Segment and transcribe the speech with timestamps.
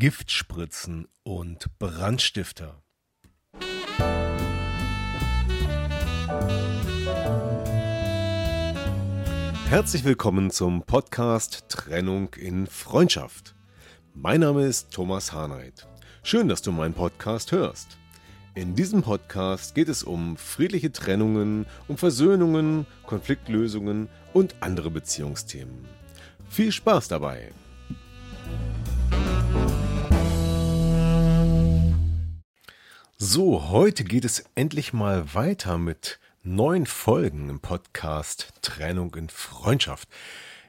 [0.00, 2.82] Giftspritzen und Brandstifter.
[9.68, 13.54] Herzlich willkommen zum Podcast Trennung in Freundschaft.
[14.14, 15.86] Mein Name ist Thomas Hahnreit.
[16.22, 17.98] Schön, dass du meinen Podcast hörst.
[18.54, 25.84] In diesem Podcast geht es um friedliche Trennungen, um Versöhnungen, Konfliktlösungen und andere Beziehungsthemen.
[26.48, 27.52] Viel Spaß dabei!
[33.22, 40.08] So, heute geht es endlich mal weiter mit neun Folgen im Podcast Trennung in Freundschaft.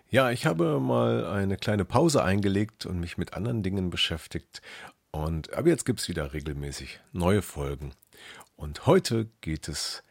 [0.10, 4.62] Ja, ich habe mal eine kleine Pause eingelegt und mich mit anderen Dingen beschäftigt.
[5.12, 7.94] Und aber jetzt gibt es wieder regelmäßig neue Folgen.
[8.58, 10.04] Und heute geht es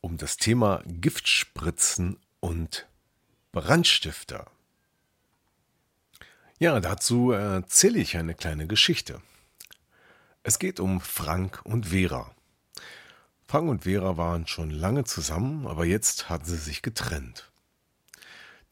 [0.00, 2.86] um das Thema Giftspritzen und
[3.50, 4.46] Brandstifter.
[6.60, 9.20] Ja, dazu erzähle ich eine kleine Geschichte.
[10.42, 12.34] Es geht um Frank und Vera.
[13.46, 17.50] Frank und Vera waren schon lange zusammen, aber jetzt hatten sie sich getrennt.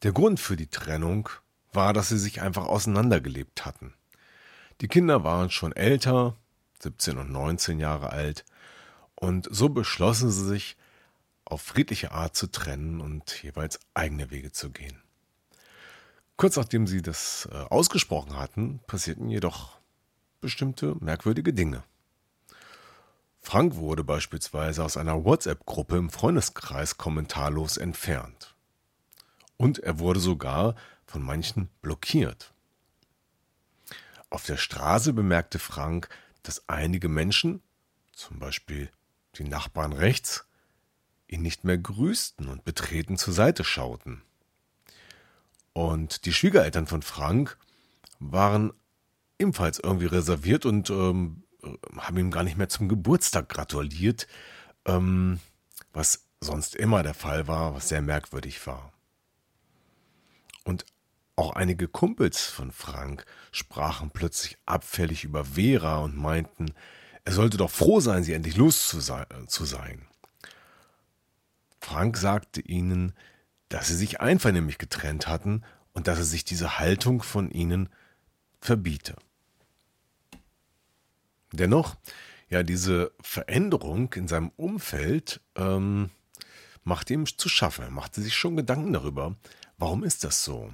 [0.03, 1.29] Der Grund für die Trennung
[1.73, 3.93] war, dass sie sich einfach auseinandergelebt hatten.
[4.81, 6.35] Die Kinder waren schon älter,
[6.79, 8.45] 17 und 19 Jahre alt,
[9.15, 10.77] und so beschlossen sie sich,
[11.43, 15.01] auf friedliche Art zu trennen und jeweils eigene Wege zu gehen.
[16.35, 19.76] Kurz nachdem sie das äh, ausgesprochen hatten, passierten jedoch
[20.41, 21.83] bestimmte merkwürdige Dinge.
[23.41, 28.55] Frank wurde beispielsweise aus einer WhatsApp-Gruppe im Freundeskreis kommentarlos entfernt.
[29.55, 30.75] Und er wurde sogar
[31.05, 32.53] von manchen blockiert.
[34.29, 36.09] Auf der Straße bemerkte Frank,
[36.43, 37.61] dass einige Menschen,
[38.11, 38.91] zum Beispiel
[39.35, 40.45] die Nachbarn rechts,
[41.27, 44.21] ihn nicht mehr grüßten und betreten zur Seite schauten.
[45.73, 47.57] Und die Schwiegereltern von Frank
[48.19, 48.73] waren
[49.39, 51.43] ebenfalls irgendwie reserviert und ähm,
[51.97, 54.27] haben ihm gar nicht mehr zum Geburtstag gratuliert,
[54.85, 55.39] ähm,
[55.93, 58.93] was sonst immer der Fall war, was sehr merkwürdig war.
[60.63, 60.85] Und
[61.35, 66.73] auch einige Kumpels von Frank sprachen plötzlich abfällig über Vera und meinten,
[67.25, 70.07] er sollte doch froh sein, sie endlich los zu sein.
[71.79, 73.13] Frank sagte ihnen,
[73.69, 77.89] dass sie sich einvernehmlich getrennt hatten und dass er sich diese Haltung von ihnen
[78.59, 79.15] verbiete.
[81.51, 81.95] Dennoch,
[82.49, 86.09] ja, diese Veränderung in seinem Umfeld ähm,
[86.83, 87.83] machte ihm zu schaffen.
[87.83, 89.35] Er machte sich schon Gedanken darüber,
[89.77, 90.73] warum ist das so?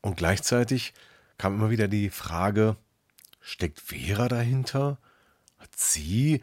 [0.00, 0.94] Und gleichzeitig
[1.38, 2.76] kam immer wieder die Frage,
[3.40, 4.98] steckt Vera dahinter?
[5.58, 6.40] Hat sie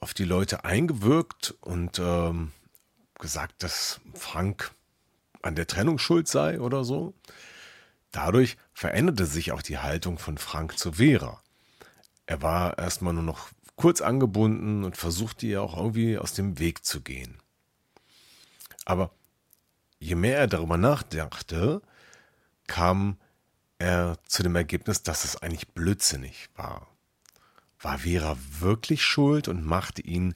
[0.00, 2.52] auf die Leute eingewirkt und ähm,
[3.18, 4.72] gesagt, dass Frank
[5.42, 7.14] an der Trennung schuld sei oder so?
[8.10, 11.42] Dadurch veränderte sich auch die Haltung von Frank zu Vera.
[12.28, 16.84] Er war erstmal nur noch kurz angebunden und versuchte ihr auch irgendwie aus dem Weg
[16.84, 17.38] zu gehen.
[18.84, 19.12] Aber
[19.98, 21.80] je mehr er darüber nachdachte,
[22.66, 23.16] kam
[23.78, 26.88] er zu dem Ergebnis, dass es eigentlich blödsinnig war.
[27.80, 30.34] War Vera wirklich schuld und machte ihn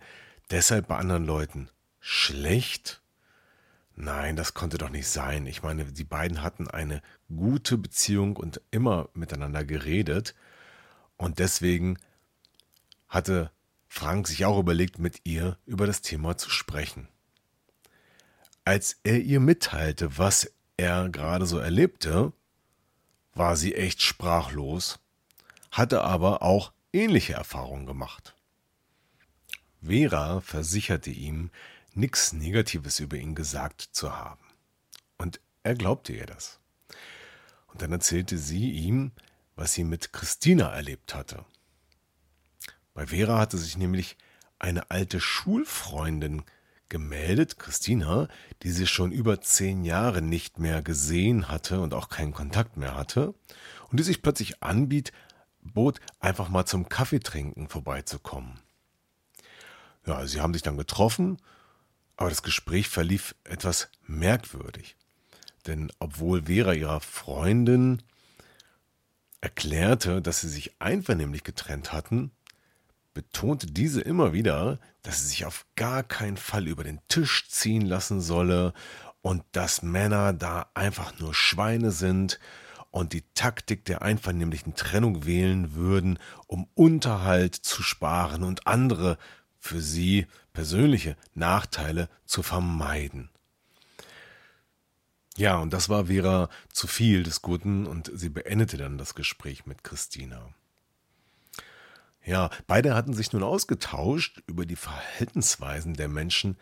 [0.51, 1.69] deshalb bei anderen Leuten
[2.01, 3.03] schlecht?
[3.97, 5.45] Nein, das konnte doch nicht sein.
[5.47, 10.35] Ich meine, die beiden hatten eine gute Beziehung und immer miteinander geredet.
[11.23, 12.01] Und deswegen
[13.09, 13.53] hatte
[13.87, 17.07] Frank sich auch überlegt, mit ihr über das Thema zu sprechen.
[18.65, 22.33] Als er ihr mitteilte, was er gerade so erlebte,
[23.35, 24.99] war sie echt sprachlos,
[25.71, 28.35] hatte aber auch ähnliche Erfahrungen gemacht.
[29.81, 31.53] Vera versicherte ihm,
[31.95, 34.43] nichts Negatives über ihn gesagt zu haben.
[35.19, 36.59] Und er glaubte ihr das.
[37.69, 39.13] Und dann erzählte sie ihm,
[39.63, 41.45] was sie mit Christina erlebt hatte.
[42.95, 44.17] Bei Vera hatte sich nämlich
[44.59, 46.43] eine alte Schulfreundin
[46.89, 48.27] gemeldet, Christina,
[48.65, 52.97] die sie schon über zehn Jahre nicht mehr gesehen hatte und auch keinen Kontakt mehr
[52.97, 53.37] hatte
[53.89, 55.15] und die sich plötzlich anbietet,
[55.61, 58.59] bot, einfach mal zum Kaffeetrinken vorbeizukommen.
[60.05, 61.41] Ja, sie haben sich dann getroffen,
[62.17, 64.97] aber das Gespräch verlief etwas merkwürdig.
[65.69, 68.03] Denn obwohl Vera ihrer Freundin
[69.43, 72.31] erklärte, dass sie sich einvernehmlich getrennt hatten,
[73.13, 77.83] betonte diese immer wieder, dass sie sich auf gar keinen Fall über den Tisch ziehen
[77.83, 78.73] lassen solle
[79.21, 82.39] und dass Männer da einfach nur Schweine sind
[82.91, 89.19] und die Taktik der einvernehmlichen Trennung wählen würden, um Unterhalt zu sparen und andere
[89.59, 93.32] für sie persönliche Nachteile zu vermeiden.
[95.37, 99.65] Ja, und das war Vera zu viel des Guten und sie beendete dann das Gespräch
[99.67, 100.53] mit Christina.
[102.25, 106.57] Ja, beide hatten sich nun ausgetauscht über die Verhaltensweisen der Menschen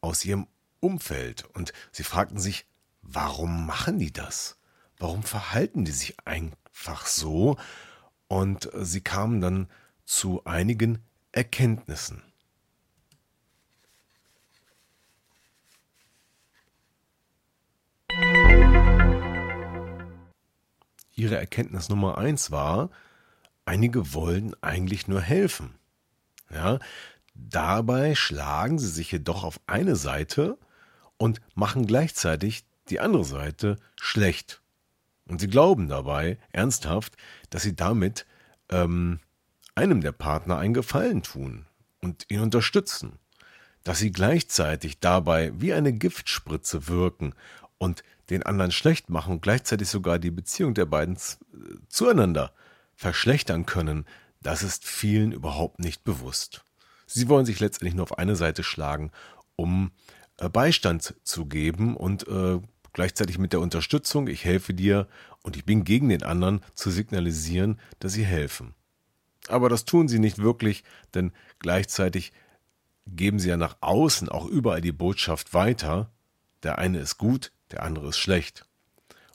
[0.00, 0.46] aus ihrem
[0.80, 2.66] Umfeld und sie fragten sich,
[3.02, 4.58] warum machen die das?
[4.98, 7.56] Warum verhalten die sich einfach so?
[8.26, 9.68] Und sie kamen dann
[10.04, 10.98] zu einigen
[11.32, 12.22] Erkenntnissen.
[21.18, 22.90] Ihre Erkenntnis Nummer eins war,
[23.64, 25.74] einige wollen eigentlich nur helfen.
[26.50, 26.78] Ja,
[27.34, 30.56] dabei schlagen sie sich jedoch auf eine Seite
[31.16, 34.62] und machen gleichzeitig die andere Seite schlecht.
[35.26, 37.16] Und sie glauben dabei ernsthaft,
[37.50, 38.24] dass sie damit
[38.70, 39.18] ähm,
[39.74, 41.66] einem der Partner einen Gefallen tun
[42.00, 43.18] und ihn unterstützen.
[43.82, 47.34] Dass sie gleichzeitig dabei wie eine Giftspritze wirken
[47.76, 51.16] und den anderen schlecht machen und gleichzeitig sogar die Beziehung der beiden
[51.88, 52.52] zueinander
[52.94, 54.04] verschlechtern können,
[54.42, 56.64] das ist vielen überhaupt nicht bewusst.
[57.06, 59.10] Sie wollen sich letztendlich nur auf eine Seite schlagen,
[59.56, 59.92] um
[60.36, 62.60] äh, Beistand zu geben und äh,
[62.92, 65.08] gleichzeitig mit der Unterstützung, ich helfe dir
[65.42, 68.74] und ich bin gegen den anderen, zu signalisieren, dass sie helfen.
[69.48, 70.84] Aber das tun sie nicht wirklich,
[71.14, 72.32] denn gleichzeitig
[73.06, 76.10] geben sie ja nach außen auch überall die Botschaft weiter,
[76.62, 78.64] der eine ist gut, der andere ist schlecht.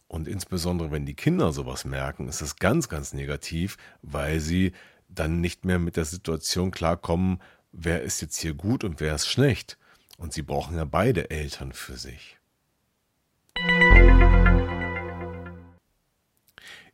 [0.08, 4.74] Und insbesondere wenn die Kinder sowas merken, ist das ganz, ganz negativ, weil sie
[5.10, 7.42] dann nicht mehr mit der Situation klarkommen,
[7.72, 9.78] wer ist jetzt hier gut und wer ist schlecht.
[10.18, 12.38] Und sie brauchen ja beide Eltern für sich.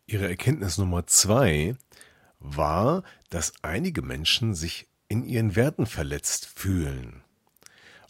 [0.07, 1.75] Ihre Erkenntnis Nummer zwei
[2.39, 7.23] war, dass einige Menschen sich in ihren Werten verletzt fühlen.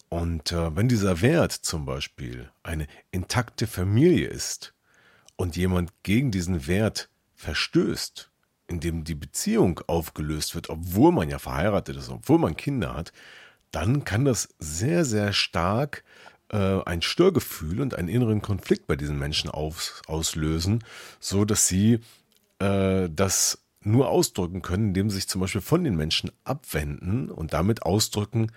[0.10, 4.74] Und äh, wenn dieser Wert zum Beispiel eine intakte Familie ist,
[5.40, 8.30] und jemand gegen diesen Wert verstößt,
[8.68, 13.14] indem die Beziehung aufgelöst wird, obwohl man ja verheiratet ist, obwohl man Kinder hat,
[13.72, 16.04] dann kann das sehr, sehr stark
[16.50, 20.84] äh, ein Störgefühl und einen inneren Konflikt bei diesen Menschen auf, auslösen,
[21.22, 22.02] so dass sie
[22.60, 27.54] äh, das nur ausdrücken können, indem sie sich zum Beispiel von den Menschen abwenden und
[27.54, 28.52] damit ausdrücken,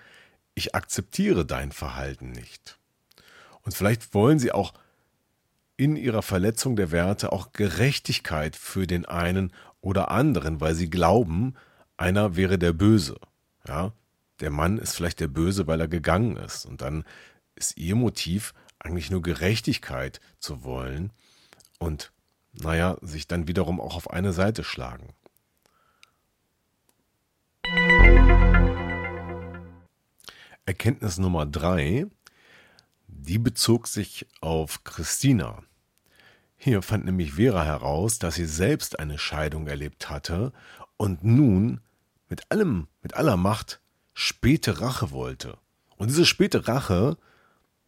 [0.55, 2.79] ich akzeptiere dein Verhalten nicht.
[3.61, 4.73] Und vielleicht wollen sie auch
[5.77, 9.51] in ihrer Verletzung der Werte auch Gerechtigkeit für den einen
[9.81, 11.55] oder anderen, weil sie glauben,
[11.97, 13.19] einer wäre der Böse.
[13.67, 13.93] Ja,
[14.39, 16.65] der Mann ist vielleicht der Böse, weil er gegangen ist.
[16.65, 17.03] Und dann
[17.55, 21.11] ist ihr Motiv eigentlich nur Gerechtigkeit zu wollen
[21.79, 22.11] und,
[22.51, 25.13] naja, sich dann wiederum auch auf eine Seite schlagen.
[30.65, 32.07] Erkenntnis Nummer drei
[33.25, 35.63] die bezog sich auf Christina.
[36.55, 40.53] Hier fand nämlich Vera heraus, dass sie selbst eine Scheidung erlebt hatte
[40.97, 41.81] und nun
[42.29, 43.81] mit allem, mit aller Macht
[44.13, 45.57] späte Rache wollte.
[45.97, 47.17] Und diese späte Rache,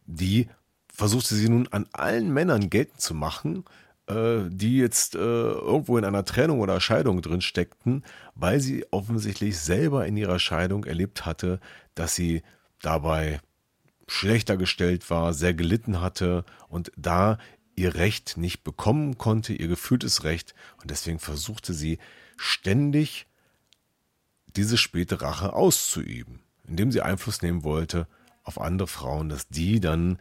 [0.06, 0.48] die
[0.92, 3.64] versuchte sie nun an allen Männern geltend zu machen,
[4.06, 9.58] äh, die jetzt äh, irgendwo in einer Trennung oder Scheidung drin steckten, weil sie offensichtlich
[9.58, 11.60] selber in ihrer Scheidung erlebt hatte,
[11.94, 12.42] dass sie
[12.80, 13.40] dabei
[14.08, 17.38] schlechter gestellt war, sehr gelitten hatte und da
[17.74, 21.98] ihr Recht nicht bekommen konnte, ihr gefühltes Recht, und deswegen versuchte sie
[22.36, 23.26] ständig
[24.56, 28.08] diese späte Rache auszuüben, indem sie Einfluss nehmen wollte
[28.42, 30.18] auf andere Frauen, dass die dann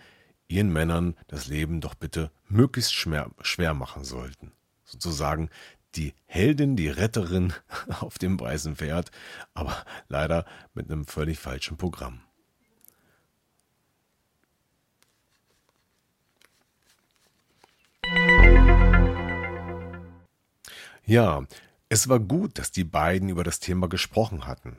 [0.48, 4.52] ihren Männern das Leben doch bitte möglichst schwer, machen sollten.
[4.84, 5.50] Sozusagen
[5.96, 7.54] die Heldin, die Retterin
[8.00, 9.12] auf dem weißen Pferd,
[9.54, 12.25] aber leider mit einem völlig falschen Programm.
[21.06, 21.46] Ja,
[21.88, 24.78] es war gut, dass die beiden über das Thema gesprochen hatten.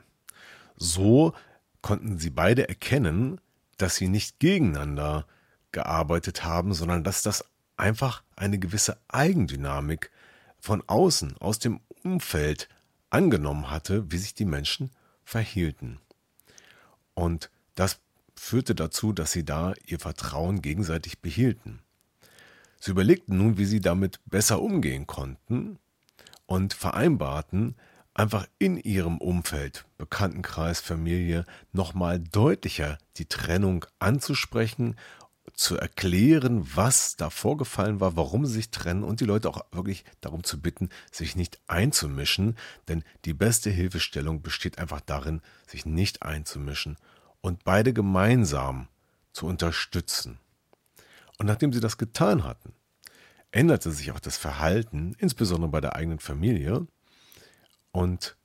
[0.75, 1.33] So
[1.81, 3.39] konnten sie beide erkennen,
[3.77, 5.25] dass sie nicht gegeneinander
[5.71, 7.45] gearbeitet haben, sondern dass das
[7.77, 10.11] einfach eine gewisse Eigendynamik
[10.59, 12.67] von außen, aus dem Umfeld
[13.09, 14.91] angenommen hatte, wie sich die Menschen
[15.23, 15.99] verhielten.
[17.13, 17.99] Und das
[18.35, 21.79] führte dazu, dass sie da ihr Vertrauen gegenseitig behielten.
[22.79, 25.79] Sie überlegten nun, wie sie damit besser umgehen konnten
[26.47, 27.75] und vereinbarten,
[28.15, 34.95] einfach in ihrem Umfeld, Bekanntenkreis, Familie, nochmal deutlicher die Trennung anzusprechen,
[35.53, 40.03] zu erklären, was da vorgefallen war, warum sie sich trennen und die Leute auch wirklich
[40.21, 46.23] darum zu bitten, sich nicht einzumischen, denn die beste Hilfestellung besteht einfach darin, sich nicht
[46.23, 46.97] einzumischen
[47.41, 48.87] und beide gemeinsam
[49.31, 50.39] zu unterstützen.
[51.37, 52.73] Und nachdem sie das getan hatten,
[53.57, 56.85] änderte sich auch das Verhalten, insbesondere bei der eigenen Familie,
[57.91, 58.37] und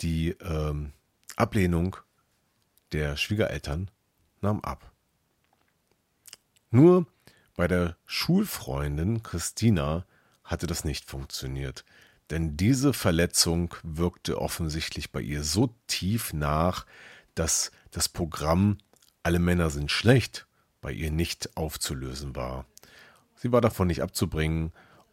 [0.00, 0.92] die ähm,
[1.34, 1.96] Ablehnung
[2.92, 3.90] der Schwiegereltern
[4.40, 4.92] nahm ab.
[6.70, 7.06] Nur
[7.56, 10.06] bei der Schulfreundin Christina
[10.44, 11.84] hatte das nicht funktioniert,
[12.30, 16.86] denn diese Verletzung wirkte offensichtlich bei ihr so tief nach,
[17.34, 18.78] dass das Programm
[19.24, 20.46] Alle Männer sind schlecht
[20.80, 22.64] bei ihr nicht aufzulösen war.
[23.42, 24.70] Sie war davon nicht abzubringen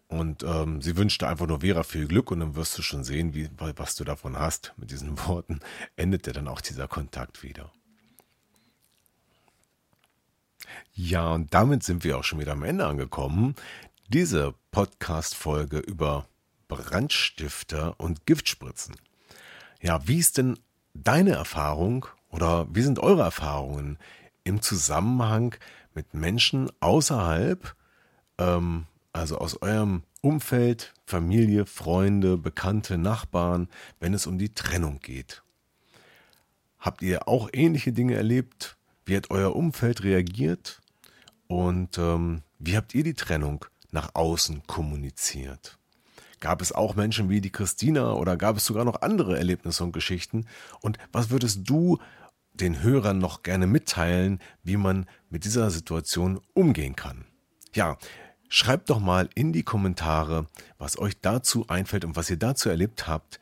[0.08, 3.34] und ähm, sie wünschte einfach nur Vera viel Glück und dann wirst du schon sehen,
[3.34, 4.72] wie, was du davon hast.
[4.78, 5.62] Mit diesen Worten
[5.96, 7.72] endete dann auch dieser Kontakt wieder.
[10.94, 13.56] Ja, und damit sind wir auch schon wieder am Ende angekommen.
[14.10, 16.28] Diese Podcast-Folge über
[16.68, 18.96] Brandstifter und Giftspritzen.
[19.82, 20.60] Ja, wie ist denn
[20.94, 23.98] deine Erfahrung oder wie sind eure Erfahrungen
[24.44, 25.56] im Zusammenhang
[25.96, 27.76] mit Menschen außerhalb
[28.40, 33.70] ähm, also aus eurem Umfeld, Familie, Freunde, Bekannte, Nachbarn,
[34.00, 35.44] wenn es um die Trennung geht.
[36.80, 38.78] Habt ihr auch ähnliche Dinge erlebt?
[39.06, 40.82] Wie hat euer Umfeld reagiert?
[41.48, 45.78] Und ähm, wie habt ihr die Trennung nach außen kommuniziert?
[46.40, 49.92] Gab es auch Menschen wie die Christina oder gab es sogar noch andere Erlebnisse und
[49.92, 50.46] Geschichten?
[50.80, 51.98] Und was würdest du
[52.54, 57.26] den Hörern noch gerne mitteilen, wie man mit dieser Situation umgehen kann?
[57.74, 57.98] Ja,
[58.52, 60.48] Schreibt doch mal in die Kommentare,
[60.80, 63.40] was euch dazu einfällt und was ihr dazu erlebt habt.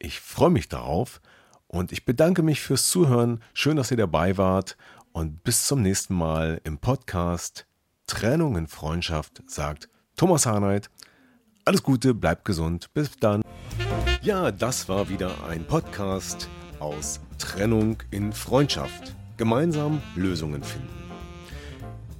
[0.00, 1.20] Ich freue mich darauf
[1.68, 3.40] und ich bedanke mich fürs Zuhören.
[3.54, 4.76] Schön, dass ihr dabei wart
[5.12, 7.66] und bis zum nächsten Mal im Podcast
[8.08, 10.90] Trennung in Freundschaft sagt Thomas Harnight.
[11.64, 13.42] Alles Gute, bleibt gesund, bis dann.
[14.22, 16.48] Ja, das war wieder ein Podcast
[16.80, 19.14] aus Trennung in Freundschaft.
[19.36, 20.88] Gemeinsam Lösungen finden.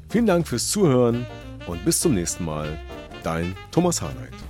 [0.08, 1.26] Vielen Dank fürs Zuhören
[1.68, 2.78] und bis zum nächsten Mal,
[3.22, 4.47] dein Thomas Harnight.